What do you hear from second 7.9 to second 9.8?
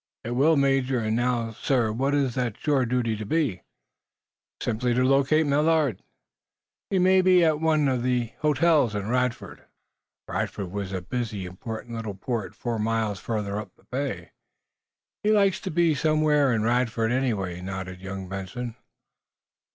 the hotels in Radford."